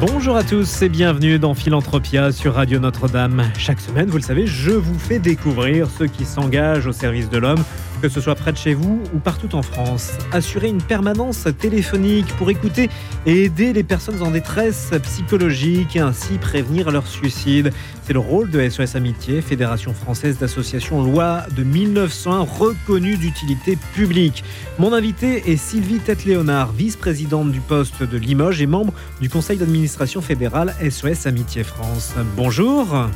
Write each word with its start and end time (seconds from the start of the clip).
Bonjour 0.00 0.36
à 0.36 0.42
tous 0.42 0.82
et 0.82 0.88
bienvenue 0.88 1.38
dans 1.38 1.54
Philanthropia 1.54 2.32
sur 2.32 2.54
Radio 2.54 2.80
Notre-Dame. 2.80 3.44
Chaque 3.56 3.80
semaine, 3.80 4.08
vous 4.08 4.16
le 4.16 4.22
savez, 4.22 4.46
je 4.46 4.72
vous 4.72 4.98
fais 4.98 5.18
découvrir 5.18 5.88
ceux 5.88 6.06
qui 6.06 6.24
s'engagent 6.24 6.86
au 6.86 6.92
service 6.92 7.30
de 7.30 7.38
l'homme 7.38 7.64
que 8.00 8.08
ce 8.08 8.20
soit 8.20 8.34
près 8.34 8.52
de 8.52 8.56
chez 8.56 8.74
vous 8.74 9.02
ou 9.14 9.18
partout 9.18 9.54
en 9.54 9.62
France. 9.62 10.12
Assurer 10.32 10.68
une 10.68 10.82
permanence 10.82 11.46
téléphonique 11.58 12.26
pour 12.36 12.50
écouter 12.50 12.90
et 13.26 13.44
aider 13.44 13.72
les 13.72 13.82
personnes 13.82 14.22
en 14.22 14.30
détresse 14.30 14.90
psychologique 15.02 15.96
et 15.96 16.00
ainsi 16.00 16.38
prévenir 16.38 16.90
leur 16.90 17.06
suicide. 17.06 17.72
C'est 18.04 18.12
le 18.12 18.18
rôle 18.18 18.50
de 18.50 18.68
SOS 18.68 18.96
Amitié, 18.96 19.40
Fédération 19.40 19.94
française 19.94 20.38
d'associations 20.38 21.02
loi 21.02 21.42
de 21.56 21.62
1901 21.62 22.40
reconnue 22.40 23.16
d'utilité 23.16 23.78
publique. 23.94 24.44
Mon 24.78 24.92
invité 24.92 25.50
est 25.50 25.56
Sylvie 25.56 25.98
Tête-Léonard, 25.98 26.72
vice-présidente 26.72 27.50
du 27.52 27.60
poste 27.60 28.02
de 28.02 28.18
Limoges 28.18 28.60
et 28.60 28.66
membre 28.66 28.92
du 29.20 29.28
conseil 29.28 29.56
d'administration 29.56 30.20
fédéral 30.20 30.74
SOS 30.88 31.26
Amitié 31.26 31.64
France. 31.64 32.14
Bonjour. 32.36 33.08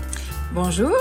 Bonjour. 0.55 0.97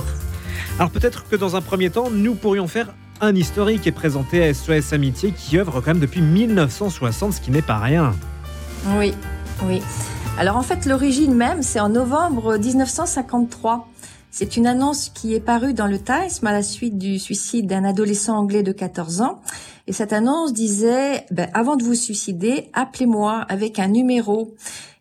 Alors 0.80 0.92
peut-être 0.92 1.28
que 1.28 1.36
dans 1.36 1.56
un 1.56 1.62
premier 1.62 1.90
temps, 1.90 2.10
nous 2.12 2.36
pourrions 2.36 2.68
faire 2.68 2.88
un 3.22 3.36
historique 3.36 3.88
est 3.88 3.92
présenté 3.92 4.44
à 4.44 4.54
SOS 4.54 4.94
Amitié 4.94 5.32
qui 5.32 5.58
œuvre 5.58 5.82
quand 5.82 5.88
même 5.88 6.00
depuis 6.00 6.22
1960, 6.22 7.34
ce 7.34 7.42
qui 7.42 7.52
n'est 7.52 7.62
pas 7.62 7.80
rien. 7.80 8.14
Oui, 8.98 9.14
oui. 9.66 9.82
Alors 10.38 10.58
en 10.58 10.62
fait, 10.62 10.86
l'origine 10.86 11.34
même, 11.34 11.64
c'est 11.64 11.80
en 11.80 11.90
novembre 11.90 12.58
1953. 12.58 13.88
C'est 14.30 14.56
une 14.56 14.68
annonce 14.68 15.10
qui 15.10 15.34
est 15.34 15.40
parue 15.40 15.74
dans 15.74 15.88
le 15.88 16.00
Times 16.00 16.46
à 16.46 16.52
la 16.52 16.62
suite 16.62 16.98
du 16.98 17.18
suicide 17.18 17.66
d'un 17.66 17.84
adolescent 17.84 18.38
anglais 18.38 18.62
de 18.62 18.72
14 18.72 19.22
ans. 19.22 19.42
Et 19.88 19.94
cette 19.94 20.14
annonce 20.14 20.54
disait, 20.54 21.26
ben, 21.32 21.50
avant 21.54 21.76
de 21.76 21.84
vous 21.84 21.96
suicider, 21.96 22.70
appelez-moi 22.74 23.46
avec 23.50 23.80
un 23.80 23.88
numéro. 23.88 24.54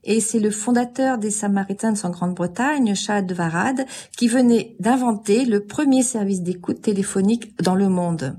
Et 0.07 0.21
c'est 0.21 0.39
le 0.39 0.53
fondateur 0.53 1.19
des 1.19 1.33
Samaritains 1.33 1.95
en 2.05 2.11
Grande-Bretagne, 2.11 2.95
Chad 2.95 3.31
Varad, 3.33 3.87
qui 4.17 4.29
venait 4.29 4.77
d'inventer 4.79 5.45
le 5.45 5.65
premier 5.65 6.05
service 6.05 6.43
d'écoute 6.43 6.81
téléphonique 6.81 7.61
dans 7.61 7.75
le 7.75 7.89
monde. 7.89 8.37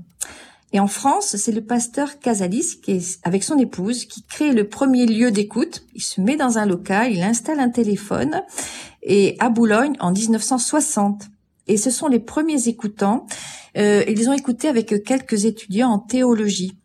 Et 0.72 0.80
en 0.80 0.86
France, 0.86 1.36
c'est 1.36 1.52
le 1.52 1.60
pasteur 1.60 2.18
Casalis, 2.18 2.80
qui 2.82 3.18
avec 3.22 3.44
son 3.44 3.58
épouse, 3.58 4.06
qui 4.06 4.22
crée 4.22 4.52
le 4.52 4.68
premier 4.68 5.04
lieu 5.06 5.30
d'écoute. 5.30 5.84
Il 5.94 6.02
se 6.02 6.22
met 6.22 6.36
dans 6.36 6.56
un 6.56 6.64
local, 6.64 7.12
il 7.12 7.22
installe 7.22 7.60
un 7.60 7.70
téléphone, 7.70 8.42
et 9.02 9.36
à 9.38 9.50
Boulogne 9.50 9.94
en 10.00 10.12
1960. 10.12 11.24
Et 11.66 11.76
ce 11.76 11.90
sont 11.90 12.08
les 12.08 12.18
premiers 12.18 12.68
écoutants. 12.68 13.26
Euh, 13.76 14.04
ils 14.08 14.28
ont 14.30 14.32
écouté 14.32 14.68
avec 14.68 15.04
quelques 15.04 15.44
étudiants 15.44 15.90
en 15.90 15.98
théologie. 15.98 16.78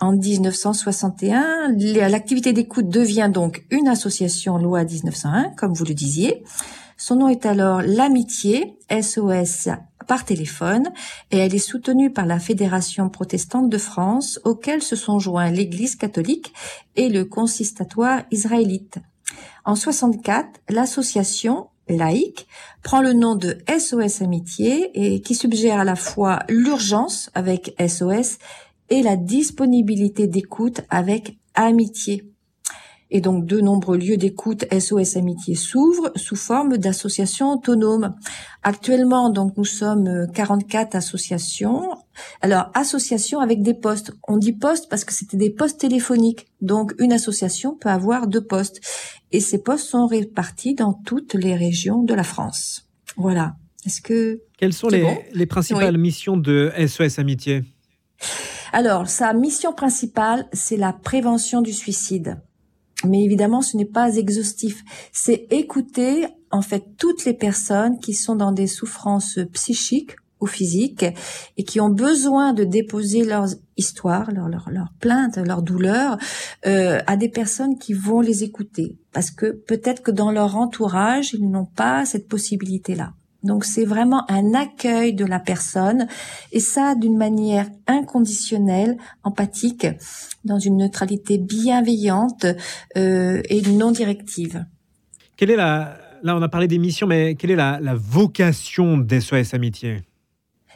En 0.00 0.12
1961, 0.12 1.72
l'activité 2.08 2.52
d'écoute 2.52 2.88
devient 2.88 3.30
donc 3.32 3.64
une 3.70 3.88
association 3.88 4.58
loi 4.58 4.84
1901, 4.84 5.50
comme 5.56 5.72
vous 5.72 5.84
le 5.84 5.94
disiez. 5.94 6.42
Son 6.96 7.16
nom 7.16 7.28
est 7.28 7.46
alors 7.46 7.80
l'Amitié, 7.82 8.76
SOS 8.90 9.68
par 10.06 10.24
téléphone, 10.24 10.90
et 11.30 11.38
elle 11.38 11.54
est 11.54 11.58
soutenue 11.58 12.12
par 12.12 12.26
la 12.26 12.38
Fédération 12.38 13.08
protestante 13.08 13.70
de 13.70 13.78
France, 13.78 14.40
auquel 14.44 14.82
se 14.82 14.96
sont 14.96 15.18
joints 15.18 15.50
l'Église 15.50 15.96
catholique 15.96 16.52
et 16.96 17.08
le 17.08 17.24
consistatoire 17.24 18.22
israélite. 18.30 18.98
En 19.64 19.76
64, 19.76 20.60
l'association 20.68 21.68
laïque 21.88 22.46
prend 22.82 23.00
le 23.00 23.12
nom 23.12 23.34
de 23.34 23.58
SOS 23.68 24.22
Amitié 24.22 24.90
et 24.94 25.20
qui 25.20 25.34
suggère 25.34 25.80
à 25.80 25.84
la 25.84 25.96
fois 25.96 26.40
l'urgence 26.48 27.30
avec 27.34 27.74
SOS 27.78 28.38
et 28.90 29.02
la 29.02 29.16
disponibilité 29.16 30.26
d'écoute 30.26 30.82
avec 30.90 31.38
amitié. 31.54 32.34
Et 33.10 33.20
donc, 33.20 33.46
de 33.46 33.60
nombreux 33.60 33.96
lieux 33.96 34.16
d'écoute 34.16 34.64
SOS 34.76 35.16
Amitié 35.16 35.54
s'ouvrent 35.54 36.10
sous 36.16 36.34
forme 36.34 36.78
d'associations 36.78 37.52
autonomes. 37.52 38.16
Actuellement, 38.64 39.30
donc, 39.30 39.56
nous 39.56 39.64
sommes 39.64 40.26
44 40.34 40.96
associations. 40.96 41.90
Alors, 42.40 42.70
associations 42.74 43.38
avec 43.38 43.62
des 43.62 43.74
postes. 43.74 44.12
On 44.26 44.36
dit 44.36 44.52
postes 44.52 44.88
parce 44.88 45.04
que 45.04 45.12
c'était 45.12 45.36
des 45.36 45.50
postes 45.50 45.78
téléphoniques. 45.78 46.46
Donc, 46.60 46.92
une 46.98 47.12
association 47.12 47.76
peut 47.76 47.90
avoir 47.90 48.26
deux 48.26 48.44
postes. 48.44 48.80
Et 49.30 49.38
ces 49.38 49.62
postes 49.62 49.86
sont 49.86 50.06
répartis 50.06 50.74
dans 50.74 50.94
toutes 50.94 51.34
les 51.34 51.54
régions 51.54 52.02
de 52.02 52.14
la 52.14 52.24
France. 52.24 52.88
Voilà. 53.16 53.54
Est-ce 53.86 54.00
que... 54.00 54.40
Quelles 54.58 54.72
sont 54.72 54.88
les, 54.88 55.46
principales 55.46 55.98
missions 55.98 56.36
de 56.36 56.72
SOS 56.84 57.18
Amitié? 57.18 57.62
Alors, 58.74 59.08
sa 59.08 59.32
mission 59.34 59.72
principale, 59.72 60.48
c'est 60.52 60.76
la 60.76 60.92
prévention 60.92 61.62
du 61.62 61.72
suicide. 61.72 62.42
Mais 63.06 63.22
évidemment, 63.22 63.62
ce 63.62 63.76
n'est 63.76 63.84
pas 63.84 64.16
exhaustif. 64.16 64.82
C'est 65.12 65.46
écouter, 65.52 66.26
en 66.50 66.60
fait, 66.60 66.82
toutes 66.98 67.24
les 67.24 67.34
personnes 67.34 68.00
qui 68.00 68.14
sont 68.14 68.34
dans 68.34 68.50
des 68.50 68.66
souffrances 68.66 69.38
psychiques 69.52 70.16
ou 70.40 70.46
physiques 70.46 71.06
et 71.56 71.62
qui 71.62 71.80
ont 71.80 71.88
besoin 71.88 72.52
de 72.52 72.64
déposer 72.64 73.22
leurs 73.22 73.50
histoires, 73.76 74.32
leurs 74.32 74.48
leur, 74.48 74.68
leur 74.72 74.92
plaintes, 74.98 75.36
leurs 75.36 75.62
douleurs 75.62 76.18
euh, 76.66 76.98
à 77.06 77.16
des 77.16 77.28
personnes 77.28 77.78
qui 77.78 77.92
vont 77.92 78.22
les 78.22 78.42
écouter. 78.42 78.98
Parce 79.12 79.30
que 79.30 79.52
peut-être 79.52 80.02
que 80.02 80.10
dans 80.10 80.32
leur 80.32 80.56
entourage, 80.56 81.32
ils 81.32 81.48
n'ont 81.48 81.64
pas 81.64 82.04
cette 82.06 82.26
possibilité-là. 82.26 83.12
Donc 83.44 83.64
c'est 83.64 83.84
vraiment 83.84 84.28
un 84.30 84.54
accueil 84.54 85.14
de 85.14 85.24
la 85.24 85.38
personne 85.38 86.08
et 86.50 86.60
ça 86.60 86.94
d'une 86.94 87.16
manière 87.16 87.66
inconditionnelle, 87.86 88.96
empathique, 89.22 89.86
dans 90.44 90.58
une 90.58 90.78
neutralité 90.78 91.38
bienveillante 91.38 92.46
euh, 92.96 93.42
et 93.48 93.62
non 93.62 93.90
directive. 93.90 94.64
Quelle 95.36 95.50
est 95.50 95.56
la 95.56 95.98
là 96.22 96.36
on 96.36 96.42
a 96.42 96.48
parlé 96.48 96.66
des 96.66 96.78
missions, 96.78 97.06
mais 97.06 97.34
quelle 97.34 97.50
est 97.50 97.56
la, 97.56 97.78
la 97.80 97.94
vocation 97.94 98.96
d'SOS 98.96 99.52
Amitié? 99.52 100.02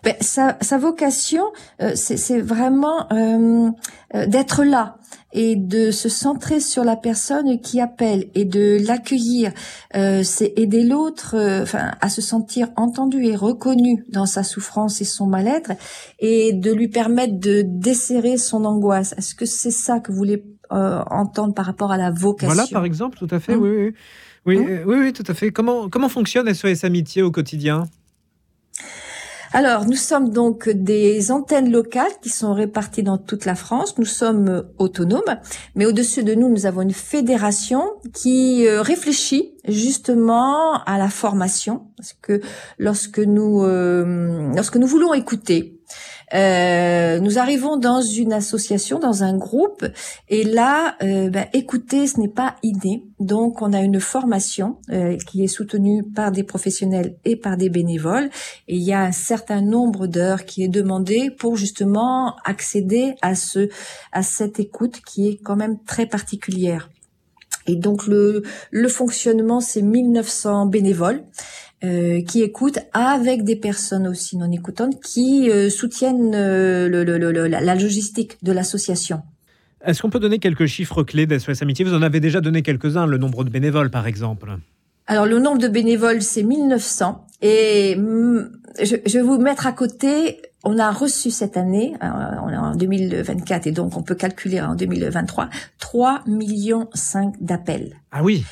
Ben, 0.05 0.15
sa, 0.21 0.57
sa, 0.61 0.79
vocation, 0.79 1.43
euh, 1.83 1.93
c'est 1.95 2.41
vraiment 2.41 3.11
euh, 3.13 3.71
euh, 4.15 4.27
d'être 4.27 4.65
là 4.65 4.97
et 5.33 5.57
de 5.57 5.91
se 5.91 6.09
centrer 6.09 6.59
sur 6.59 6.85
la 6.85 6.97
personne 6.97 7.61
qui 7.61 7.81
appelle 7.81 8.31
et 8.35 8.47
de 8.47 8.79
l'accueillir. 8.87 9.53
Euh, 9.95 10.23
c'est 10.23 10.55
aider 10.57 10.85
l'autre, 10.85 11.37
enfin, 11.63 11.93
à 12.01 12.09
se 12.09 12.23
sentir 12.23 12.69
entendu 12.77 13.23
et 13.25 13.37
reconnu 13.37 14.05
dans 14.09 14.25
sa 14.25 14.43
souffrance 14.43 15.03
et 15.03 15.05
son 15.05 15.27
mal-être, 15.27 15.73
et 16.19 16.55
de 16.55 16.73
lui 16.73 16.89
permettre 16.89 17.39
de 17.39 17.63
desserrer 17.63 18.39
son 18.39 18.65
angoisse. 18.65 19.15
Est-ce 19.19 19.35
que 19.35 19.45
c'est 19.45 19.71
ça 19.71 20.01
que 20.01 20.13
vous 20.13 20.19
voulez 20.19 20.45
entendre 20.71 21.53
par 21.53 21.67
rapport 21.67 21.93
à 21.93 21.99
la 21.99 22.11
vocation? 22.11 22.55
Voilà, 22.55 22.67
par 22.71 22.87
exemple, 22.87 23.19
tout 23.19 23.29
à 23.31 23.39
fait. 23.39 23.53
Hein? 23.53 23.59
oui, 23.61 23.71
oui, 23.71 23.95
oui, 24.47 24.59
hein? 24.59 24.83
oui, 24.87 24.97
oui, 24.99 25.13
tout 25.13 25.25
à 25.27 25.35
fait. 25.35 25.51
Comment 25.51 25.91
comment 25.91 26.09
fonctionne 26.09 26.53
SOS 26.53 26.85
Amitié 26.85 27.21
au 27.21 27.31
quotidien? 27.31 27.85
Alors, 29.53 29.87
nous 29.87 29.97
sommes 29.97 30.31
donc 30.31 30.69
des 30.69 31.31
antennes 31.31 31.73
locales 31.73 32.13
qui 32.21 32.29
sont 32.29 32.53
réparties 32.53 33.03
dans 33.03 33.17
toute 33.17 33.47
la 33.47 33.55
France. 33.55 33.97
Nous 33.97 34.05
sommes 34.05 34.49
euh, 34.49 34.63
autonomes, 34.79 35.39
mais 35.75 35.87
au-dessus 35.87 36.23
de 36.23 36.35
nous, 36.35 36.49
nous 36.51 36.67
avons 36.67 36.83
une 36.83 36.93
fédération 36.93 37.83
qui 38.13 38.67
euh, 38.67 38.83
réfléchit 38.83 39.55
justement 39.67 40.83
à 40.85 40.99
la 40.99 41.09
formation, 41.09 41.89
parce 41.97 42.15
que 42.21 42.41
lorsque 42.79 43.19
nous 43.19 43.63
euh, 43.63 44.53
lorsque 44.55 44.77
nous 44.77 44.87
voulons 44.87 45.15
écouter, 45.15 45.79
euh, 46.35 47.21
nous 47.21 47.39
arrivons 47.39 47.77
dans 47.77 48.01
une 48.01 48.33
association, 48.33 48.99
dans 48.99 49.23
un 49.23 49.37
groupe, 49.37 49.85
et 50.29 50.45
là, 50.45 50.97
euh, 51.03 51.31
ben, 51.31 51.47
écouter, 51.53 52.07
ce 52.07 52.21
n'est 52.21 52.29
pas 52.29 52.57
inné. 52.63 53.05
Donc, 53.19 53.63
on 53.63 53.73
a 53.73 53.81
une 53.81 54.01
formation 54.01 54.79
euh, 54.91 55.17
qui 55.27 55.43
est 55.43 55.49
soutenue 55.49 56.03
par 56.03 56.33
des 56.33 56.43
professionnels 56.43 57.17
et 57.25 57.37
par 57.37 57.57
des 57.57 57.71
bénévoles. 57.71 58.31
Et 58.69 58.77
il 58.77 58.83
y 58.83 58.93
a 58.93 59.01
un 59.01 59.13
certain 59.13 59.61
nombre 59.61 60.07
d'heures 60.07 60.45
qui 60.45 60.63
est 60.63 60.69
demandé 60.69 61.31
pour 61.31 61.57
justement 61.57 62.37
accéder 62.45 63.15
à 63.23 63.35
ce, 63.35 63.69
à 64.13 64.23
cette 64.23 64.61
écoute 64.61 65.01
qui 65.07 65.29
est 65.29 65.39
quand 65.43 65.57
même 65.57 65.79
très 65.87 66.07
particulière. 66.07 66.91
Et 67.67 67.77
donc 67.77 68.07
le, 68.07 68.43
le 68.71 68.89
fonctionnement, 68.89 69.61
c'est 69.61 69.83
1900 69.83 70.67
bénévoles 70.67 71.23
euh, 71.85 72.23
qui 72.23 72.43
écoutent 72.43 72.81
avec 72.93 73.45
des 73.45 73.57
personnes 73.57 74.09
aussi 74.09 74.37
non 74.37 74.51
écoutantes 74.51 75.01
qui 75.01 75.51
euh, 75.51 75.71
soutiennent 75.71 76.35
euh, 76.35 76.89
le, 76.89 77.05
le, 77.05 77.47
la, 77.47 77.61
la 77.61 77.75
logistique 77.75 78.37
de 78.43 78.53
l'association. 78.53 79.23
Est-ce 79.85 80.03
qu'on 80.03 80.11
peut 80.11 80.21
donner 80.21 80.39
quelques 80.39 80.67
chiffres 80.67 81.03
clés 81.03 81.27
d'SOS 81.27 81.63
Amitié? 81.63 81.85
Vous 81.85 81.95
en 81.95 82.03
avez 82.03 82.21
déjà 82.21 82.41
donné 82.41 82.63
quelques-uns, 82.63 83.07
le 83.07 83.17
nombre 83.17 83.45
de 83.45 83.51
bénévoles 83.51 83.91
par 83.91 84.07
exemple. 84.07 84.57
Alors 85.07 85.27
le 85.27 85.39
nombre 85.39 85.59
de 85.59 85.69
bénévoles, 85.69 86.21
c'est 86.21 86.43
1900. 86.43 87.27
Et 87.43 87.95
mm, 87.97 88.51
je, 88.83 88.97
je, 89.07 89.19
vais 89.19 89.25
vous 89.25 89.39
mettre 89.39 89.67
à 89.67 89.73
côté 89.73 90.41
on 90.65 90.79
a 90.79 90.91
reçu 90.91 91.31
cette 91.31 91.57
année, 91.57 91.95
euh, 92.03 92.07
on 92.43 92.51
est 92.51 92.57
en 92.57 92.75
2024 92.75 93.67
et 93.67 93.73
donc 93.73 93.97
on 93.97 94.03
peut 94.03 94.15
calculer 94.15 94.61
en 94.61 94.75
2023, 94.75 95.49
3 95.79 96.23
millions 96.27 96.89
5 96.95 97.35
d'appels. 97.41 97.97
Ah 98.11 98.23
oui. 98.23 98.45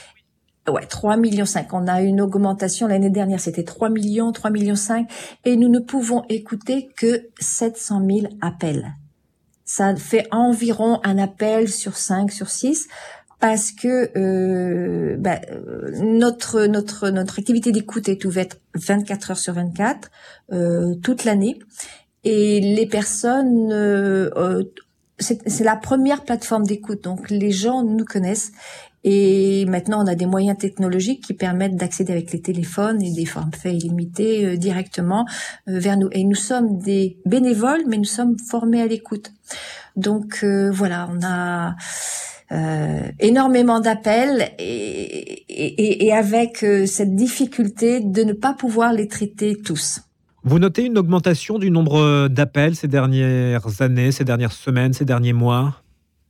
Ouais, 0.69 0.87
3 0.87 1.17
millions 1.17 1.47
5. 1.47 1.73
On 1.75 1.87
a 1.87 2.03
une 2.03 2.21
augmentation. 2.21 2.89
L'année 2.89 3.11
dernière, 3.11 3.41
c'était 3.41 3.63
3 3.63 3.89
millions, 3.89 4.33
3 4.33 4.51
millions 4.51 4.75
5 4.75 5.09
et 5.45 5.57
nous 5.57 5.69
ne 5.69 5.79
pouvons 5.79 6.25
écouter 6.29 6.89
que 6.97 7.29
700 7.39 8.03
000 8.07 8.21
appels. 8.41 8.95
Ça 9.65 9.95
fait 9.97 10.27
environ 10.31 11.01
un 11.05 11.19
appel 11.19 11.69
sur 11.69 11.97
5 11.97 12.31
sur 12.31 12.49
6 12.49 12.89
parce 13.39 13.71
que 13.71 14.11
euh, 14.17 15.17
bah, 15.19 15.41
notre 16.01 16.67
notre 16.67 17.11
notre 17.11 17.39
activité 17.39 17.71
d'écoute 17.71 18.09
est 18.09 18.25
ouverte 18.25 18.61
24 18.75 19.33
heures 19.33 19.39
sur 19.39 19.53
24 19.55 20.11
euh, 20.53 20.95
toute 21.03 21.25
l'année. 21.25 21.59
Et 22.25 22.61
les 22.61 22.87
personnes 22.87 23.73
euh, 23.73 24.31
euh 24.37 24.65
c'est 25.19 25.65
la 25.65 25.77
première 25.77 26.25
plateforme 26.25 26.65
d'écoute. 26.65 27.05
Donc 27.05 27.31
les 27.31 27.51
gens 27.51 27.83
nous 27.83 28.05
connaissent 28.05 28.53
et 29.07 29.65
maintenant 29.67 30.05
on 30.05 30.07
a 30.07 30.15
des 30.15 30.27
moyens 30.27 30.59
technologiques 30.59 31.25
qui 31.25 31.33
permettent 31.33 31.77
d'accéder 31.77 32.13
avec 32.13 32.31
les 32.33 32.43
téléphones 32.43 33.01
et 33.01 33.13
des 33.13 33.25
forfaits 33.25 33.73
illimités 33.73 34.45
euh, 34.45 34.57
directement 34.57 35.25
euh, 35.69 35.79
vers 35.79 35.97
nous. 35.97 36.09
Et 36.13 36.25
nous 36.25 36.35
sommes 36.35 36.79
des 36.79 37.17
bénévoles 37.25 37.85
mais 37.87 37.97
nous 37.97 38.05
sommes 38.05 38.37
formés 38.51 38.83
à 38.83 38.87
l'écoute. 38.87 39.33
Donc 39.97 40.45
voilà 40.45 41.09
on 41.11 41.25
a 41.25 41.75
euh, 42.53 43.01
énormément 43.19 43.81
d'appels 43.81 44.51
et, 44.61 46.13
avec 46.13 46.63
euh, 46.63 46.87
cette 46.87 47.17
difficulté 47.17 48.01
de 48.01 48.23
ne 48.23 48.33
pas 48.33 48.55
pouvoir 48.55 48.93
les 48.93 49.09
traiter 49.09 49.57
tous. 49.57 50.03
Vous 50.45 50.61
notez 50.61 50.85
une 50.85 50.97
augmentation 50.97 51.59
du 51.59 51.73
nombre 51.73 52.29
d'appels 52.29 52.77
ces 52.77 52.87
dernières 52.87 53.83
années, 53.83 54.13
ces 54.13 54.23
dernières 54.23 54.53
semaines, 54.53 54.93
ces 54.93 55.05
derniers 55.05 55.33
mois? 55.33 55.83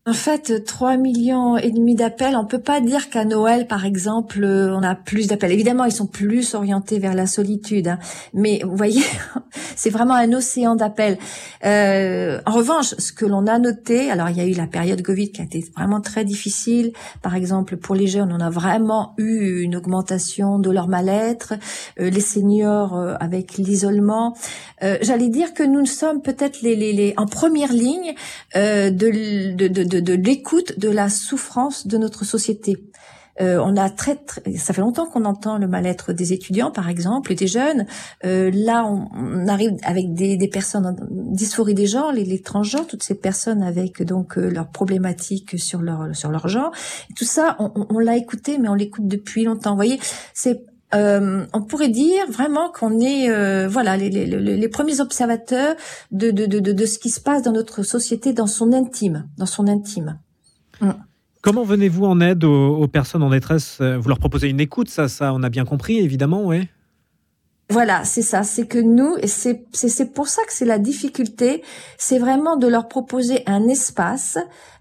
En 0.06 0.12
fait, 0.12 0.64
3 0.64 0.96
millions 0.96 1.56
et 1.56 1.70
demi 1.70 1.94
d'appels, 1.94 2.36
on 2.36 2.44
peut 2.44 2.60
pas 2.60 2.80
dire 2.80 3.10
qu'à 3.10 3.24
Noël, 3.24 3.66
par 3.66 3.84
exemple, 3.84 4.44
on 4.44 4.82
a 4.82 4.94
plus 4.94 5.26
d'appels. 5.26 5.52
Évidemment, 5.52 5.84
ils 5.84 5.92
sont 5.92 6.06
plus 6.06 6.54
orientés 6.54 6.98
vers 6.98 7.14
la 7.14 7.26
solitude, 7.26 7.88
hein. 7.88 7.98
mais 8.32 8.60
vous 8.64 8.76
voyez, 8.76 9.02
c'est 9.76 9.90
vraiment 9.90 10.14
un 10.14 10.32
océan 10.32 10.76
d'appels. 10.76 11.18
Euh, 11.64 12.40
en 12.46 12.52
revanche, 12.52 12.94
ce 12.98 13.12
que 13.12 13.26
l'on 13.26 13.46
a 13.46 13.58
noté, 13.58 14.10
alors 14.10 14.30
il 14.30 14.36
y 14.36 14.40
a 14.40 14.46
eu 14.46 14.54
la 14.54 14.66
période 14.66 15.02
Covid 15.02 15.32
qui 15.32 15.40
a 15.40 15.44
été 15.44 15.64
vraiment 15.76 16.00
très 16.00 16.24
difficile. 16.24 16.92
Par 17.22 17.34
exemple, 17.34 17.76
pour 17.76 17.94
les 17.94 18.06
jeunes, 18.06 18.32
on 18.32 18.40
a 18.40 18.50
vraiment 18.50 19.14
eu 19.18 19.60
une 19.60 19.76
augmentation 19.76 20.58
de 20.58 20.70
leur 20.70 20.88
mal-être. 20.88 21.54
Euh, 22.00 22.10
les 22.10 22.20
seniors 22.20 22.96
euh, 22.96 23.14
avec 23.20 23.58
l'isolement. 23.58 24.36
Euh, 24.82 24.98
j'allais 25.02 25.28
dire 25.28 25.54
que 25.54 25.62
nous 25.62 25.86
sommes 25.86 26.22
peut-être 26.22 26.60
les, 26.62 26.76
les, 26.76 26.92
les, 26.92 27.14
en 27.16 27.26
première 27.26 27.72
ligne 27.72 28.14
euh, 28.56 28.90
de, 28.90 29.54
de, 29.54 29.95
de 30.00 30.16
de, 30.16 30.22
l'écoute 30.22 30.78
de 30.78 30.88
la 30.88 31.08
souffrance 31.08 31.86
de 31.86 31.98
notre 31.98 32.24
société. 32.24 32.76
Euh, 33.40 33.58
on 33.62 33.76
a 33.76 33.90
très, 33.90 34.18
ça 34.56 34.72
fait 34.72 34.80
longtemps 34.80 35.06
qu'on 35.06 35.26
entend 35.26 35.58
le 35.58 35.68
mal-être 35.68 36.14
des 36.14 36.32
étudiants, 36.32 36.70
par 36.70 36.88
exemple, 36.88 37.32
et 37.32 37.34
des 37.34 37.46
jeunes. 37.46 37.86
Euh, 38.24 38.50
là, 38.52 38.86
on, 38.86 39.46
arrive 39.46 39.72
avec 39.82 40.14
des, 40.14 40.38
des 40.38 40.48
personnes 40.48 40.96
dysphorie 41.10 41.74
des 41.74 41.86
genres, 41.86 42.12
les, 42.12 42.24
les 42.24 42.40
transgenres, 42.40 42.86
toutes 42.86 43.02
ces 43.02 43.14
personnes 43.14 43.62
avec 43.62 44.02
donc 44.02 44.38
euh, 44.38 44.48
leurs 44.48 44.70
problématiques 44.70 45.58
sur 45.58 45.82
leur 45.82 46.16
sur 46.16 46.30
leur 46.30 46.48
genre. 46.48 46.72
Tout 47.14 47.26
ça, 47.26 47.56
on, 47.58 47.86
on 47.90 47.98
l'a 47.98 48.16
écouté, 48.16 48.58
mais 48.58 48.68
on 48.68 48.74
l'écoute 48.74 49.06
depuis 49.06 49.44
longtemps. 49.44 49.70
Vous 49.70 49.76
voyez, 49.76 50.00
c'est 50.32 50.64
euh, 50.94 51.44
on 51.52 51.62
pourrait 51.62 51.88
dire 51.88 52.30
vraiment 52.30 52.70
qu'on 52.70 53.00
est 53.00 53.28
euh, 53.28 53.66
voilà 53.68 53.96
les, 53.96 54.68
premiers 54.68 55.00
observateurs 55.00 55.74
de, 56.12 56.30
de, 56.30 56.46
de, 56.46 56.60
de, 56.60 56.86
ce 56.86 56.98
qui 56.98 57.10
se 57.10 57.20
passe 57.20 57.42
dans 57.42 57.52
notre 57.52 57.82
société 57.82 58.32
dans 58.32 58.46
son 58.46 58.72
intime, 58.72 59.28
dans 59.36 59.46
son 59.46 59.66
intime. 59.66 60.18
Mm. 60.80 60.90
Comment 61.42 61.64
venez-vous 61.64 62.04
en 62.04 62.20
aide 62.20 62.44
aux, 62.44 62.88
personnes 62.88 63.22
en 63.22 63.30
détresse? 63.30 63.80
Vous 63.80 64.08
leur 64.08 64.18
proposez 64.18 64.48
une 64.48 64.58
écoute, 64.58 64.88
ça, 64.88 65.06
ça, 65.06 65.32
on 65.32 65.44
a 65.44 65.48
bien 65.48 65.64
compris, 65.64 65.98
évidemment, 65.98 66.44
oui. 66.44 66.68
Voilà, 67.68 68.04
c'est 68.04 68.22
ça. 68.22 68.44
C'est 68.44 68.66
que 68.66 68.78
nous, 68.78 69.16
et 69.20 69.26
c'est 69.26 69.66
c'est 69.72 70.12
pour 70.12 70.28
ça 70.28 70.42
que 70.44 70.52
c'est 70.52 70.64
la 70.64 70.78
difficulté, 70.78 71.62
c'est 71.98 72.18
vraiment 72.18 72.56
de 72.56 72.68
leur 72.68 72.86
proposer 72.86 73.42
un 73.46 73.66
espace 73.66 74.38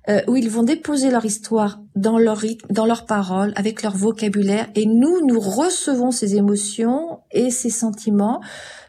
euh, 0.07 0.21
où 0.27 0.35
ils 0.35 0.51
vont 0.51 0.61
déposer 0.61 1.09
leur 1.09 1.25
histoire 1.25 1.79
dans 1.95 2.19
leur 2.19 2.37
rythme, 2.37 2.67
dans 2.69 2.85
leurs 2.85 3.07
paroles, 3.07 3.53
avec 3.55 3.81
leur 3.81 3.97
vocabulaire, 3.97 4.67
et 4.75 4.85
nous, 4.85 5.25
nous 5.25 5.39
recevons 5.39 6.11
ces 6.11 6.35
émotions 6.35 7.21
et 7.31 7.49
ces 7.49 7.71
sentiments. 7.71 8.39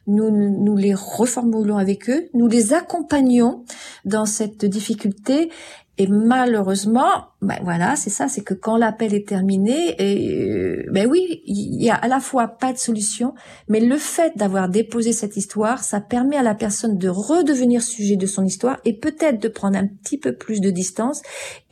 Nous, 0.06 0.30
nous 0.30 0.76
les 0.76 0.94
reformulons 0.94 1.78
avec 1.78 2.08
eux, 2.10 2.28
nous 2.34 2.46
les 2.46 2.72
accompagnons 2.72 3.64
dans 4.04 4.26
cette 4.26 4.64
difficulté 4.64 5.50
et 5.98 6.08
malheureusement, 6.08 7.28
ben 7.40 7.56
voilà, 7.62 7.96
c'est 7.96 8.10
ça, 8.10 8.28
c'est 8.28 8.42
que 8.42 8.52
quand 8.52 8.76
l'appel 8.76 9.14
est 9.14 9.26
terminé, 9.26 9.96
euh, 9.98 10.82
ben 10.92 11.08
oui, 11.08 11.42
il 11.46 11.82
y 11.82 11.88
a 11.88 11.94
à 11.94 12.06
la 12.06 12.20
fois 12.20 12.48
pas 12.48 12.74
de 12.74 12.78
solution, 12.78 13.32
mais 13.68 13.80
le 13.80 13.96
fait 13.96 14.36
d'avoir 14.36 14.68
déposé 14.68 15.12
cette 15.12 15.38
histoire, 15.38 15.82
ça 15.82 16.02
permet 16.02 16.36
à 16.36 16.42
la 16.42 16.54
personne 16.54 16.98
de 16.98 17.08
redevenir 17.08 17.82
sujet 17.82 18.16
de 18.16 18.26
son 18.26 18.44
histoire 18.44 18.78
et 18.84 18.92
peut-être 18.92 19.40
de 19.40 19.48
prendre 19.48 19.78
un 19.78 19.86
petit 19.86 20.18
peu 20.18 20.34
plus 20.34 20.60
de 20.60 20.70
distance 20.70 21.22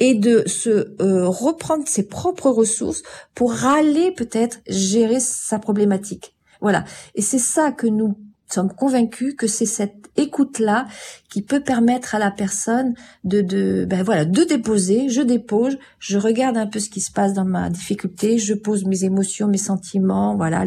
et 0.01 0.15
de 0.15 0.45
se 0.47 0.95
euh, 1.03 1.29
reprendre 1.29 1.87
ses 1.87 2.09
propres 2.09 2.51
ressources 2.51 3.03
pour 3.35 3.67
aller 3.67 4.11
peut-être 4.13 4.61
gérer 4.67 5.21
sa 5.21 5.59
problématique. 5.59 6.34
Voilà. 6.65 6.87
Et 7.15 7.21
c'est 7.21 7.39
ça 7.39 7.73
que 7.73 7.87
nous 7.87 8.17
sommes 8.51 8.73
convaincus 8.73 9.35
que 9.37 9.47
c'est 9.47 9.67
cette 9.67 10.11
écoute-là 10.17 10.87
qui 11.29 11.43
peut 11.43 11.61
permettre 11.61 12.15
à 12.15 12.19
la 12.19 12.31
personne 12.31 12.95
de, 13.23 13.43
de, 13.43 13.85
ben 13.85 14.03
voilà, 14.03 14.25
de 14.25 14.45
déposer. 14.45 15.11
Je 15.11 15.21
dépose, 15.21 15.77
je 15.99 16.17
regarde 16.17 16.57
un 16.57 16.67
peu 16.67 16.81
ce 16.81 16.89
qui 16.89 17.03
se 17.03 17.13
passe 17.13 17.35
dans 17.35 17.45
ma 17.45 17.69
difficulté, 17.69 18.39
je 18.39 18.55
pose 18.55 18.87
mes 18.87 19.05
émotions, 19.05 19.47
mes 19.47 19.59
sentiments, 19.59 20.37
voilà. 20.37 20.65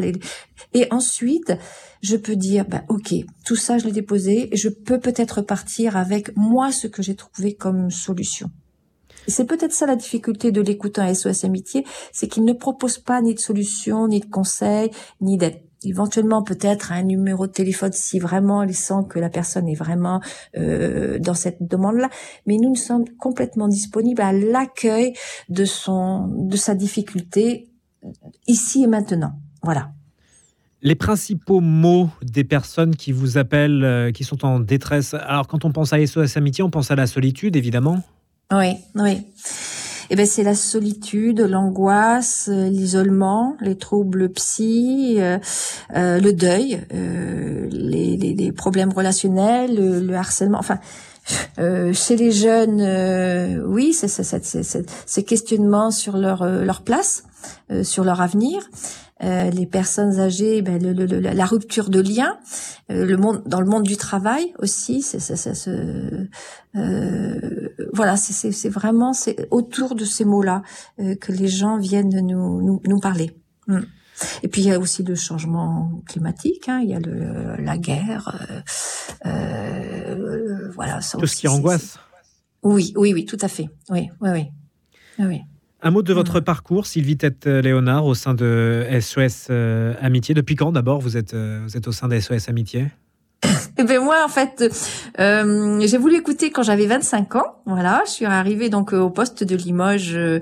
et 0.72 0.86
ensuite, 0.92 1.52
je 2.00 2.14
peux 2.14 2.36
dire, 2.36 2.64
ben 2.64 2.84
ok, 2.88 3.14
tout 3.44 3.56
ça 3.56 3.78
je 3.78 3.86
l'ai 3.86 3.92
déposé, 3.92 4.54
et 4.54 4.56
je 4.56 4.68
peux 4.68 5.00
peut-être 5.00 5.42
partir 5.42 5.96
avec 5.96 6.36
moi 6.36 6.70
ce 6.70 6.86
que 6.86 7.02
j'ai 7.02 7.16
trouvé 7.16 7.54
comme 7.54 7.90
solution. 7.90 8.52
C'est 9.26 9.46
peut-être 9.46 9.72
ça 9.72 9.86
la 9.86 9.96
difficulté 9.96 10.52
de 10.52 10.60
l'écoutant 10.60 11.12
SOS 11.12 11.44
Amitié, 11.44 11.84
c'est 12.12 12.28
qu'il 12.28 12.44
ne 12.44 12.52
propose 12.52 12.98
pas 12.98 13.20
ni 13.20 13.34
de 13.34 13.40
solution, 13.40 14.06
ni 14.06 14.20
de 14.20 14.26
conseils, 14.26 14.90
ni 15.20 15.36
d'aide 15.36 15.60
éventuellement 15.88 16.42
peut-être 16.42 16.92
un 16.92 17.02
numéro 17.02 17.46
de 17.46 17.52
téléphone 17.52 17.92
si 17.92 18.18
vraiment 18.18 18.62
il 18.62 18.74
sent 18.74 19.06
que 19.08 19.18
la 19.18 19.30
personne 19.30 19.68
est 19.68 19.74
vraiment 19.74 20.20
euh, 20.56 21.18
dans 21.18 21.34
cette 21.34 21.66
demande-là. 21.66 22.10
Mais 22.46 22.56
nous, 22.56 22.70
nous 22.70 22.76
sommes 22.76 23.04
complètement 23.18 23.68
disponibles 23.68 24.22
à 24.22 24.32
l'accueil 24.32 25.14
de 25.48 25.64
son, 25.64 26.28
de 26.28 26.56
sa 26.56 26.74
difficulté 26.74 27.68
ici 28.46 28.84
et 28.84 28.86
maintenant. 28.86 29.32
Voilà. 29.62 29.90
Les 30.80 30.94
principaux 30.94 31.60
mots 31.60 32.08
des 32.22 32.44
personnes 32.44 32.94
qui 32.94 33.10
vous 33.10 33.36
appellent, 33.36 33.82
euh, 33.82 34.12
qui 34.12 34.22
sont 34.22 34.44
en 34.44 34.60
détresse. 34.60 35.14
Alors, 35.14 35.48
quand 35.48 35.64
on 35.64 35.72
pense 35.72 35.92
à 35.92 36.06
SOS 36.06 36.36
Amitié, 36.36 36.62
on 36.62 36.70
pense 36.70 36.90
à 36.92 36.94
la 36.94 37.08
solitude, 37.08 37.56
évidemment. 37.56 38.00
Oui, 38.52 38.76
oui 38.94 39.26
eh 40.10 40.16
ben 40.16 40.26
c'est 40.26 40.42
la 40.42 40.54
solitude, 40.54 41.40
l'angoisse, 41.40 42.48
euh, 42.50 42.68
l'isolement, 42.68 43.56
les 43.60 43.76
troubles 43.76 44.30
psy, 44.30 45.16
euh, 45.18 45.38
euh, 45.94 46.18
le 46.18 46.32
deuil, 46.32 46.80
les, 46.90 48.16
les, 48.16 48.34
les, 48.34 48.52
problèmes 48.52 48.92
relationnels, 48.92 49.74
le, 50.06 50.14
harcèlement. 50.14 50.58
Enfin, 50.58 50.78
chez 51.58 52.16
les 52.16 52.32
jeunes, 52.32 52.80
oui, 53.66 53.92
c'est 53.92 54.08
ces 54.08 55.24
questionnements 55.24 55.90
sur 55.90 56.16
leur 56.16 56.46
leur 56.46 56.80
place, 56.80 57.24
sur 57.82 58.02
leur 58.04 58.22
avenir. 58.22 58.62
Euh, 59.24 59.50
les 59.50 59.66
personnes 59.66 60.20
âgées, 60.20 60.62
ben, 60.62 60.80
le, 60.80 60.92
le, 60.92 61.18
la 61.18 61.44
rupture 61.44 61.90
de 61.90 62.00
lien, 62.00 62.38
euh, 62.90 63.04
le 63.04 63.16
monde 63.16 63.42
dans 63.46 63.60
le 63.60 63.66
monde 63.66 63.82
du 63.82 63.96
travail 63.96 64.54
aussi, 64.60 65.02
c'est 65.02 65.18
euh, 66.76 67.68
voilà, 67.92 68.16
c'est 68.16 68.68
vraiment 68.68 69.12
c'est 69.12 69.48
autour 69.50 69.96
de 69.96 70.04
ces 70.04 70.24
mots-là 70.24 70.62
que 71.20 71.32
les 71.32 71.48
gens 71.48 71.78
viennent 71.78 72.20
nous 72.20 72.62
nous, 72.62 72.80
nous 72.86 73.00
parler. 73.00 73.36
Mm. 73.66 73.80
Et 74.42 74.48
puis 74.48 74.62
il 74.62 74.68
y 74.68 74.72
a 74.72 74.78
aussi 74.78 75.02
le 75.02 75.14
changement 75.14 76.02
climatique, 76.06 76.68
hein, 76.68 76.80
il 76.82 76.90
y 76.90 76.94
a 76.94 77.00
le, 77.00 77.56
la 77.62 77.76
guerre, 77.76 78.46
voilà. 80.74 81.00
tout 81.18 81.26
ce 81.26 81.36
qui 81.36 81.48
angoisse. 81.48 81.98
Oui, 82.62 82.92
oui, 82.96 83.12
oui, 83.14 83.24
tout 83.24 83.38
à 83.40 83.48
fait. 83.48 83.68
Oui, 83.90 84.10
oui, 84.20 84.30
oui. 84.30 84.46
oui. 85.18 85.40
Un 85.80 85.92
mot 85.92 86.02
de 86.02 86.12
votre 86.12 86.40
parcours, 86.40 86.86
Sylvie 86.86 87.16
Tête-Léonard, 87.16 88.04
au 88.04 88.14
sein 88.14 88.34
de 88.34 88.84
SOS 89.00 89.46
euh, 89.50 89.94
Amitié. 90.00 90.34
Depuis 90.34 90.56
quand 90.56 90.72
d'abord 90.72 91.00
vous 91.00 91.16
êtes, 91.16 91.34
euh, 91.34 91.60
vous 91.62 91.76
êtes 91.76 91.86
au 91.86 91.92
sein 91.92 92.08
de 92.08 92.18
SOS 92.18 92.48
Amitié? 92.48 92.88
Eh 93.80 93.84
ben 93.84 94.02
moi, 94.02 94.24
en 94.24 94.28
fait, 94.28 94.64
euh, 95.20 95.80
j'ai 95.86 95.98
voulu 95.98 96.16
écouter 96.16 96.50
quand 96.50 96.64
j'avais 96.64 96.86
25 96.86 97.36
ans. 97.36 97.54
Voilà, 97.64 98.02
je 98.06 98.10
suis 98.10 98.24
arrivée 98.24 98.70
donc 98.70 98.92
au 98.92 99.08
poste 99.08 99.44
de 99.44 99.54
Limoges. 99.54 100.16
Euh, 100.16 100.40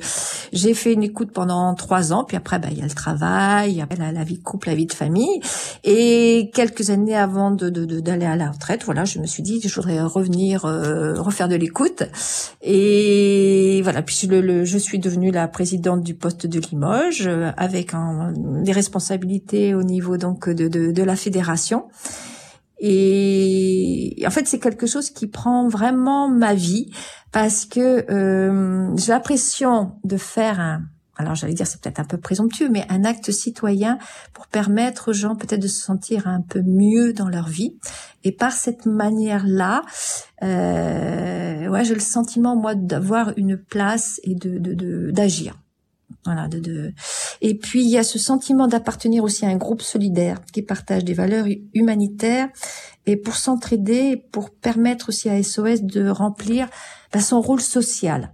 j'ai 0.55 0.73
fait 0.73 0.95
une 0.95 1.03
écoute 1.03 1.33
pendant 1.33 1.75
trois 1.75 2.15
ans, 2.15 2.25
puis 2.25 2.39
après, 2.39 2.59
ben, 2.59 2.71
il 2.73 2.79
y 2.79 2.81
a 2.81 2.87
le 2.87 2.95
travail, 2.95 3.83
après 3.83 3.99
la, 3.99 4.11
la, 4.11 4.25
vie 4.25 4.39
de 4.39 4.43
couple, 4.43 4.69
la 4.69 4.75
vie 4.75 4.87
de 4.87 4.95
famille. 4.95 5.41
Et 5.85 6.51
quelques 6.55 6.89
années 6.89 7.15
avant 7.15 7.51
de, 7.51 7.69
d'aller 7.69 8.25
à 8.25 8.37
la 8.37 8.51
retraite, 8.51 8.85
voilà, 8.85 9.05
je 9.05 9.19
me 9.19 9.27
suis 9.27 9.43
dit, 9.43 9.61
je 9.63 9.75
voudrais 9.75 10.01
revenir, 10.01 10.65
euh, 10.65 11.13
refaire 11.21 11.49
de 11.49 11.57
l'écoute. 11.57 12.05
Et 12.63 13.81
voilà, 13.83 14.01
puis 14.01 14.27
le, 14.29 14.65
je 14.65 14.79
suis 14.79 14.99
devenue 14.99 15.31
la 15.31 15.47
présidente 15.47 16.03
du 16.03 16.15
poste 16.15 16.47
de 16.47 16.59
Limoges, 16.59 17.27
euh, 17.27 17.51
avec 17.59 17.93
des 18.63 18.73
responsabilités 18.73 19.75
au 19.75 19.83
niveau 19.83 20.17
donc 20.17 20.49
de, 20.49 20.69
de 20.69 21.03
la 21.03 21.17
fédération. 21.17 21.85
Et 22.79 24.23
en 24.27 24.31
fait, 24.31 24.47
c'est 24.47 24.59
quelque 24.59 24.87
chose 24.87 25.11
qui 25.11 25.27
prend 25.27 25.69
vraiment 25.69 26.29
ma 26.29 26.55
vie 26.55 26.91
parce 27.33 27.65
que 27.65 28.11
euh, 28.11 28.95
j'ai 28.97 29.13
l'impression 29.13 29.93
de 30.05 30.17
faire 30.17 30.61
un, 30.61 30.83
alors 31.17 31.35
j'allais 31.35 31.55
dire 31.55 31.67
c'est 31.67 31.81
peut-être 31.81 32.01
un 32.01 32.05
peu 32.05 32.19
présomptueux, 32.19 32.69
mais 32.69 32.85
un 32.89 33.05
acte 33.05 33.31
citoyen 33.31 33.99
pour 34.35 34.47
permettre 34.47 35.11
aux 35.11 35.15
gens 35.15 35.37
peut-être 35.37 35.63
de 35.63 35.69
se 35.69 35.81
sentir 35.81 36.29
un 36.29 36.43
peu 36.43 36.63
mieux 36.63 37.13
dans 37.13 37.29
leur 37.29 37.49
vie. 37.49 37.79
Et 38.25 38.33
par 38.33 38.53
cette 38.53 38.87
manière-là, 38.87 39.83
euh, 40.43 41.69
ouais, 41.69 41.85
j'ai 41.85 41.95
le 41.95 42.01
sentiment 42.01 42.57
moi 42.57 42.75
d'avoir 42.75 43.33
une 43.37 43.57
place 43.57 44.21
et 44.25 44.35
de 44.35 44.59
d'agir. 45.11 45.53
De, 45.53 45.59
Et 47.41 47.59
puis 47.59 47.83
il 47.83 47.91
y 47.91 47.99
a 47.99 48.03
ce 48.03 48.19
sentiment 48.19 48.67
d'appartenir 48.67 49.25
aussi 49.25 49.45
à 49.45 49.49
un 49.49 49.57
groupe 49.57 49.83
solidaire 49.83 50.41
qui 50.53 50.63
partage 50.63 51.05
des 51.05 51.15
valeurs 51.15 51.47
humanitaires 51.75 52.49
et 53.07 53.17
pour 53.17 53.37
s'entraider, 53.37 54.17
pour 54.33 54.51
permettre 54.51 55.11
aussi 55.11 55.29
à 55.29 55.43
SOS 55.43 55.83
de 55.83 56.09
remplir 56.09 56.69
bah, 57.13 57.21
son 57.21 57.41
rôle 57.41 57.61
social. 57.61 58.33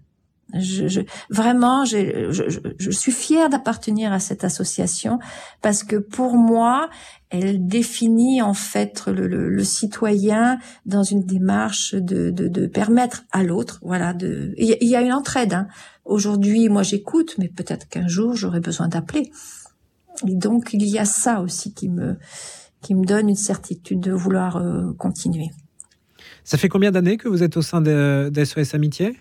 Vraiment, 1.31 1.85
je, 1.85 2.91
suis 2.91 3.13
fière 3.13 3.49
d'appartenir 3.49 4.13
à 4.13 4.19
cette 4.19 4.45
association 4.45 5.19
parce 5.61 5.83
que 5.83 5.97
pour 5.97 6.37
moi, 6.37 6.91
elle 7.31 7.67
définit 7.67 8.43
en 8.43 8.55
fait 8.55 9.07
le, 9.07 9.65
citoyen 9.65 10.59
dans 10.85 11.03
une 11.03 11.25
démarche 11.25 11.95
de, 11.95 12.31
de, 12.31 12.49
de 12.49 12.67
permettre 12.67 13.25
à 13.33 13.43
l'autre, 13.43 13.79
voilà, 13.83 14.13
de. 14.13 14.53
Il 14.59 14.77
y, 14.81 14.97
a 14.97 15.01
une 15.01 15.13
entraide. 15.13 15.55
Hein. 15.55 15.69
Aujourd'hui, 16.05 16.69
moi 16.69 16.83
j'écoute, 16.83 17.35
mais 17.39 17.49
peut-être 17.49 17.89
qu'un 17.89 18.09
jour 18.09 18.35
j'aurai 18.35 18.61
besoin 18.61 18.89
d'appeler. 18.89 19.31
Et 20.27 20.35
donc 20.35 20.71
il 20.73 20.87
y 20.87 20.99
a 20.99 21.07
ça 21.07 21.41
aussi 21.41 21.73
qui 21.73 21.89
me 21.89 22.17
donne 23.05 23.29
une 23.31 23.37
certitude 23.37 24.01
de 24.01 24.13
vouloir 24.13 24.57
euh, 24.57 24.93
continuer. 24.99 25.51
Ça 26.45 26.59
fait 26.59 26.69
combien 26.69 26.91
d'années 26.91 27.17
que 27.17 27.29
vous 27.29 27.43
êtes 27.43 27.57
au 27.57 27.63
sein 27.63 27.81
de, 27.81 28.31
SOS 28.45 28.75
Amitié? 28.75 29.17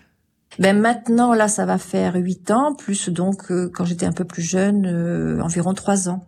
Ben 0.58 0.78
maintenant, 0.78 1.34
là, 1.34 1.48
ça 1.48 1.66
va 1.66 1.78
faire 1.78 2.14
huit 2.14 2.50
ans, 2.50 2.74
plus 2.74 3.08
donc 3.08 3.50
euh, 3.50 3.70
quand 3.72 3.84
j'étais 3.84 4.06
un 4.06 4.12
peu 4.12 4.24
plus 4.24 4.42
jeune, 4.42 4.86
euh, 4.86 5.40
environ 5.40 5.74
trois 5.74 6.08
ans. 6.08 6.26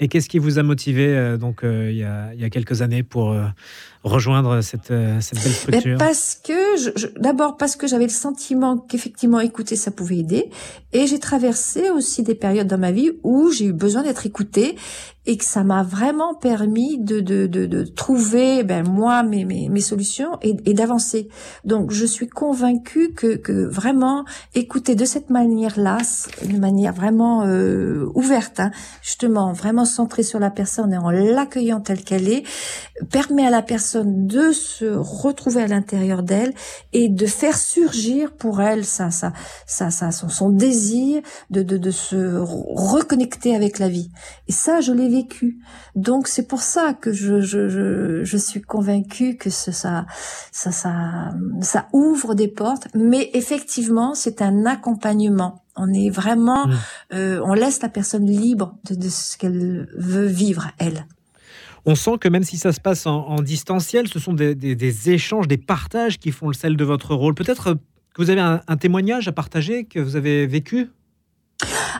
Et 0.00 0.08
qu'est-ce 0.08 0.28
qui 0.28 0.38
vous 0.38 0.58
a 0.58 0.64
motivé 0.64 1.36
donc 1.38 1.60
il 1.62 1.92
y, 1.92 2.02
a, 2.02 2.34
il, 2.34 2.40
y 2.40 2.44
a, 2.44 2.50
quelques 2.50 2.82
années 2.82 3.04
pour 3.04 3.36
rejoindre 4.02 4.60
cette, 4.62 4.90
euh, 4.90 5.20
cette 5.20 5.42
belle 5.42 5.52
structure? 5.52 5.98
Parce 5.98 6.40
que, 6.42 7.20
d'abord 7.20 7.56
parce 7.56 7.76
que 7.76 7.86
j'avais 7.86 8.04
le 8.04 8.10
sentiment 8.10 8.76
qu'effectivement 8.76 9.40
écouter 9.40 9.76
ça 9.76 9.90
pouvait 9.90 10.18
aider, 10.18 10.50
et 10.92 11.06
j'ai 11.06 11.18
traversé 11.18 11.90
aussi 11.90 12.22
des 12.22 12.34
périodes 12.34 12.66
dans 12.66 12.78
ma 12.78 12.92
vie 12.92 13.12
où 13.22 13.50
j'ai 13.50 13.66
eu 13.66 13.72
besoin 13.72 14.02
d'être 14.02 14.26
écoutée 14.26 14.76
et 15.26 15.36
que 15.36 15.44
ça 15.44 15.62
m'a 15.62 15.82
vraiment 15.82 16.34
permis 16.34 16.98
de, 16.98 17.20
de, 17.20 17.46
de, 17.46 17.66
de 17.66 17.84
trouver 17.84 18.64
ben, 18.64 18.86
moi 18.88 19.22
mes, 19.22 19.44
mes, 19.44 19.68
mes 19.68 19.80
solutions 19.80 20.38
et, 20.42 20.56
et 20.64 20.74
d'avancer. 20.74 21.28
Donc 21.64 21.92
je 21.92 22.04
suis 22.04 22.28
convaincue 22.28 23.12
que, 23.12 23.36
que 23.36 23.52
vraiment 23.52 24.24
écouter 24.54 24.94
de 24.94 25.04
cette 25.04 25.30
manière-là, 25.30 25.98
une 26.44 26.58
manière 26.58 26.92
vraiment 26.92 27.44
euh, 27.44 28.10
ouverte, 28.14 28.58
hein, 28.60 28.72
justement 29.02 29.52
vraiment 29.52 29.84
centrée 29.84 30.24
sur 30.24 30.40
la 30.40 30.50
personne 30.50 30.92
et 30.92 30.98
en 30.98 31.10
l'accueillant 31.10 31.80
telle 31.80 32.02
qu'elle 32.02 32.28
est, 32.28 32.42
permet 33.10 33.46
à 33.46 33.50
la 33.50 33.62
personne 33.62 34.26
de 34.26 34.50
se 34.50 34.86
retrouver 34.86 35.62
à 35.62 35.66
l'intérieur 35.66 36.22
d'elle 36.22 36.52
et 36.92 37.08
de 37.08 37.26
faire 37.26 37.56
surgir 37.56 38.32
pour 38.32 38.60
elle 38.60 38.84
ça, 38.84 39.10
ça, 39.10 39.32
ça, 39.66 39.90
ça 39.90 40.10
son, 40.10 40.28
son 40.28 40.50
désir 40.50 41.22
de, 41.50 41.62
de, 41.62 41.76
de 41.76 41.90
se 41.90 42.36
reconnecter 42.38 43.54
avec 43.54 43.78
la 43.78 43.88
vie. 43.88 44.10
Et 44.48 44.52
ça, 44.52 44.80
je 44.80 44.92
l'ai 44.92 45.08
vécu. 45.12 45.58
Donc 45.94 46.28
c'est 46.28 46.48
pour 46.48 46.62
ça 46.62 46.94
que 46.94 47.12
je, 47.12 47.40
je, 47.40 47.68
je, 47.68 48.24
je 48.24 48.36
suis 48.36 48.62
convaincue 48.62 49.36
que 49.36 49.50
ce, 49.50 49.70
ça, 49.72 50.06
ça, 50.50 50.72
ça, 50.72 51.34
ça 51.60 51.88
ouvre 51.92 52.34
des 52.34 52.48
portes. 52.48 52.88
Mais 52.94 53.30
effectivement, 53.34 54.14
c'est 54.14 54.42
un 54.42 54.66
accompagnement. 54.66 55.64
On 55.76 55.92
est 55.92 56.10
vraiment, 56.10 56.66
mmh. 56.66 56.72
euh, 57.14 57.40
on 57.44 57.54
laisse 57.54 57.80
la 57.82 57.88
personne 57.88 58.26
libre 58.26 58.76
de, 58.88 58.94
de 58.94 59.08
ce 59.08 59.36
qu'elle 59.38 59.88
veut 59.96 60.26
vivre 60.26 60.68
elle 60.78 61.06
on 61.84 61.94
sent 61.94 62.18
que 62.20 62.28
même 62.28 62.44
si 62.44 62.58
ça 62.58 62.72
se 62.72 62.80
passe 62.80 63.06
en, 63.06 63.42
distanciel, 63.42 64.08
ce 64.08 64.18
sont 64.18 64.32
des, 64.32 65.10
échanges, 65.10 65.48
des 65.48 65.58
partages 65.58 66.18
qui 66.18 66.30
font 66.30 66.48
le 66.48 66.54
sel 66.54 66.76
de 66.76 66.84
votre 66.84 67.14
rôle. 67.14 67.34
Peut-être 67.34 67.74
que 68.14 68.22
vous 68.22 68.30
avez 68.30 68.40
un, 68.40 68.76
témoignage 68.76 69.28
à 69.28 69.32
partager 69.32 69.84
que 69.84 69.98
vous 69.98 70.16
avez 70.16 70.46
vécu? 70.46 70.90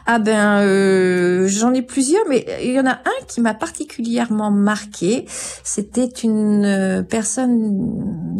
Ah 0.07 0.19
ben, 0.19 0.61
euh, 0.61 1.47
j'en 1.47 1.73
ai 1.73 1.83
plusieurs, 1.83 2.25
mais 2.29 2.45
il 2.63 2.73
y 2.73 2.81
en 2.81 2.87
a 2.87 2.93
un 2.95 3.25
qui 3.29 3.41
m'a 3.41 3.55
particulièrement 3.55 4.51
marqué. 4.51 5.27
C'était 5.65 6.07
une 6.07 6.65
euh, 6.65 7.03
personne, 7.03 7.51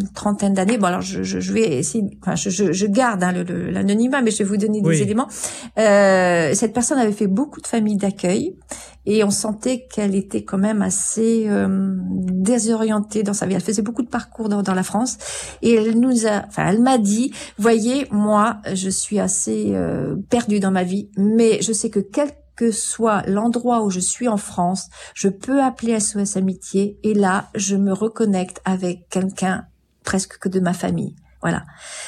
une 0.01 0.09
trentaine 0.13 0.53
d'années. 0.53 0.77
Bon, 0.77 0.87
alors 0.87 1.01
je, 1.01 1.23
je, 1.23 1.53
vais 1.53 1.77
essayer, 1.77 2.03
enfin, 2.21 2.35
je, 2.35 2.49
je 2.49 2.85
garde 2.85 3.23
hein, 3.23 3.33
l'anonymat, 3.71 4.21
mais 4.21 4.31
je 4.31 4.39
vais 4.39 4.43
vous 4.43 4.57
donner 4.57 4.81
des 4.81 5.01
éléments. 5.01 5.27
Euh, 5.77 6.53
cette 6.53 6.73
personne 6.73 6.99
avait 6.99 7.13
fait 7.13 7.27
beaucoup 7.27 7.61
de 7.61 7.67
familles 7.67 7.97
d'accueil 7.97 8.55
et 9.05 9.23
on 9.23 9.29
sentait 9.29 9.85
qu'elle 9.87 10.15
était 10.15 10.43
quand 10.43 10.57
même 10.57 10.81
assez 10.81 11.45
euh, 11.47 11.67
désorientée 11.67 13.23
dans 13.23 13.33
sa 13.33 13.45
vie. 13.45 13.55
Elle 13.55 13.61
faisait 13.61 13.81
beaucoup 13.81 14.03
de 14.03 14.09
parcours 14.09 14.49
dans, 14.49 14.61
dans, 14.61 14.73
la 14.73 14.83
France 14.83 15.17
et 15.61 15.73
elle 15.73 15.99
nous 15.99 16.25
a, 16.25 16.45
enfin, 16.47 16.67
elle 16.67 16.81
m'a 16.81 16.97
dit, 16.97 17.33
voyez, 17.57 18.07
moi, 18.11 18.57
je 18.73 18.89
suis 18.89 19.19
assez 19.19 19.71
euh, 19.73 20.15
perdue 20.29 20.59
dans 20.59 20.71
ma 20.71 20.83
vie, 20.83 21.09
mais 21.17 21.61
je 21.61 21.73
sais 21.73 21.89
que 21.89 21.99
quel 21.99 22.31
que 22.55 22.71
soit 22.71 23.23
l'endroit 23.27 23.83
où 23.83 23.89
je 23.89 23.99
suis 23.99 24.27
en 24.27 24.37
France, 24.37 24.89
je 25.15 25.27
peux 25.27 25.61
appeler 25.61 25.99
SOS 25.99 26.37
Amitié 26.37 26.99
et 27.03 27.13
là, 27.13 27.49
je 27.55 27.75
me 27.75 27.91
reconnecte 27.91 28.61
avec 28.63 29.09
quelqu'un 29.09 29.65
presque 30.03 30.37
que 30.37 30.49
de 30.49 30.59
ma 30.59 30.73
famille. 30.73 31.15
Voilà. 31.41 31.63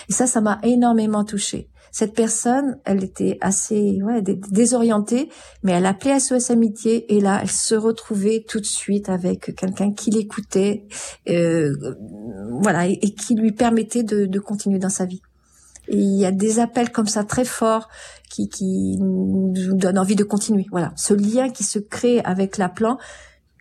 Et 0.07 0.13
ça, 0.13 0.27
ça 0.27 0.41
m'a 0.41 0.59
énormément 0.63 1.25
touchée. 1.25 1.69
Cette 1.95 2.13
personne, 2.13 2.77
elle 2.83 3.05
était 3.05 3.37
assez 3.39 4.01
ouais, 4.03 4.21
désorientée, 4.21 5.29
mais 5.63 5.71
elle 5.71 5.85
appelait 5.85 6.19
SOS 6.19 6.51
Amitié 6.51 7.15
et 7.15 7.21
là, 7.21 7.39
elle 7.41 7.49
se 7.49 7.73
retrouvait 7.73 8.43
tout 8.45 8.59
de 8.59 8.65
suite 8.65 9.07
avec 9.07 9.55
quelqu'un 9.55 9.93
qui 9.93 10.11
l'écoutait, 10.11 10.87
euh, 11.29 11.73
voilà, 12.59 12.87
et, 12.87 12.99
qui 12.99 13.35
lui 13.35 13.53
permettait 13.53 14.03
de, 14.03 14.25
de 14.25 14.39
continuer 14.39 14.77
dans 14.77 14.89
sa 14.89 15.05
vie. 15.05 15.21
Et 15.87 15.95
il 15.95 16.19
y 16.19 16.25
a 16.25 16.33
des 16.33 16.59
appels 16.59 16.91
comme 16.91 17.07
ça 17.07 17.23
très 17.23 17.45
forts 17.45 17.87
qui, 18.29 18.49
qui 18.49 18.97
nous 18.99 19.53
donnent 19.53 19.97
envie 19.97 20.17
de 20.17 20.25
continuer. 20.25 20.65
Voilà, 20.71 20.91
ce 20.97 21.13
lien 21.13 21.49
qui 21.49 21.63
se 21.63 21.79
crée 21.79 22.19
avec 22.25 22.57
l'appelant, 22.57 22.97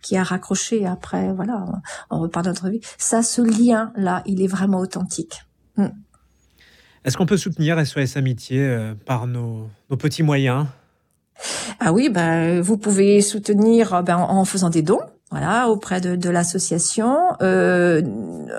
qui 0.03 0.17
a 0.17 0.23
raccroché 0.23 0.85
après, 0.85 1.31
voilà, 1.31 1.65
on 2.09 2.19
repart 2.19 2.45
notre 2.45 2.67
vie. 2.67 2.81
Ça, 2.97 3.23
ce 3.23 3.41
lien-là, 3.41 4.23
il 4.25 4.41
est 4.41 4.47
vraiment 4.47 4.79
authentique. 4.79 5.45
Hmm. 5.77 5.87
Est-ce 7.05 7.17
qu'on 7.17 7.27
peut 7.27 7.37
soutenir 7.37 7.85
SOS 7.85 8.17
Amitié 8.17 8.59
euh, 8.61 8.95
par 9.05 9.27
nos, 9.27 9.69
petits 9.99 10.23
moyens? 10.23 10.65
Ah 11.79 11.93
oui, 11.93 12.09
ben, 12.09 12.61
vous 12.61 12.77
pouvez 12.77 13.21
soutenir 13.21 14.01
ben, 14.01 14.17
en 14.17 14.43
faisant 14.43 14.71
des 14.71 14.81
dons 14.81 15.01
voilà, 15.31 15.69
auprès 15.69 16.01
de, 16.01 16.29
l'association. 16.29 17.17
Euh, 17.41 18.01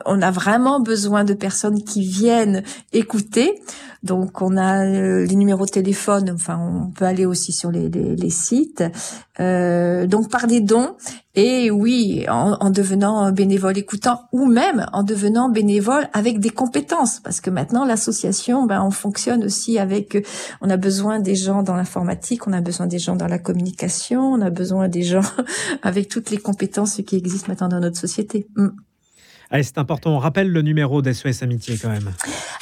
on 0.04 0.20
a 0.20 0.30
vraiment 0.30 0.80
besoin 0.80 1.24
de 1.24 1.32
personnes 1.32 1.82
qui 1.82 2.02
viennent 2.02 2.64
écouter. 2.92 3.62
Donc, 4.02 4.42
on 4.42 4.56
a 4.56 4.84
euh, 4.84 5.24
les 5.24 5.36
numéros 5.36 5.64
de 5.64 5.70
téléphone. 5.70 6.30
Enfin, 6.34 6.58
on 6.58 6.90
peut 6.90 7.04
aller 7.04 7.24
aussi 7.24 7.52
sur 7.52 7.70
les, 7.70 8.30
sites. 8.30 8.84
Euh, 9.40 10.06
donc, 10.06 10.28
par 10.28 10.48
des 10.48 10.60
dons. 10.60 10.96
Et 11.36 11.70
oui, 11.70 12.24
en, 12.30 12.70
devenant 12.70 13.30
bénévole 13.30 13.76
écoutant 13.76 14.22
ou 14.32 14.46
même 14.46 14.86
en 14.94 15.02
devenant 15.02 15.50
bénévole 15.50 16.08
avec 16.14 16.40
des 16.40 16.48
compétences. 16.48 17.20
Parce 17.20 17.42
que 17.42 17.50
maintenant, 17.50 17.84
l'association, 17.84 18.64
ben, 18.64 18.82
on 18.82 18.90
fonctionne 18.90 19.44
aussi 19.44 19.78
avec, 19.78 20.26
on 20.62 20.70
a 20.70 20.78
besoin 20.78 21.20
des 21.20 21.34
gens 21.34 21.62
dans 21.62 21.76
l'informatique, 21.76 22.46
on 22.46 22.54
a 22.54 22.62
besoin 22.62 22.86
des 22.86 22.98
gens 22.98 23.16
dans 23.16 23.28
la 23.28 23.38
communication, 23.38 24.22
on 24.22 24.40
a 24.40 24.48
besoin 24.48 24.88
des 24.88 25.02
gens 25.02 25.20
avec 25.82 26.08
toutes 26.08 26.30
les 26.30 26.38
compétences 26.38 27.02
qui 27.06 27.16
existent 27.16 27.48
maintenant 27.48 27.68
dans 27.68 27.80
notre 27.80 27.98
société. 27.98 28.46
Mm. 28.56 28.68
Allez, 29.50 29.62
c'est 29.62 29.78
important. 29.78 30.14
On 30.14 30.18
rappelle 30.18 30.50
le 30.50 30.60
numéro 30.62 31.02
d'SOS 31.02 31.42
Amitié 31.42 31.78
quand 31.78 31.88
même. 31.88 32.12